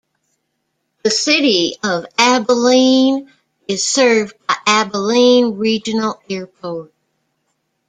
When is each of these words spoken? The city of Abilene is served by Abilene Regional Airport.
The 1.03 1.11
city 1.11 1.75
of 1.83 2.07
Abilene 2.17 3.31
is 3.67 3.85
served 3.85 4.33
by 4.47 4.55
Abilene 4.65 5.57
Regional 5.59 6.19
Airport. 6.27 6.91